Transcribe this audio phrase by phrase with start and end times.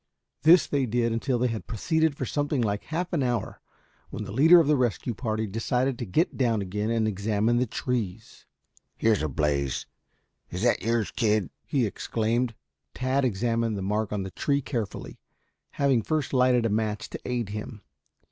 [0.41, 3.61] This they did until they had proceeded for something like half an hour,
[4.09, 7.67] when the leader of the rescue party decided to get down again and examine the
[7.67, 8.47] trees.
[8.97, 9.85] "Here's a blaze.
[10.49, 12.55] Is that yours, kid?" he exclaimed.
[12.95, 15.19] Tad examined the mark on the tree carefully,
[15.73, 17.83] having first lighted a match to aid him.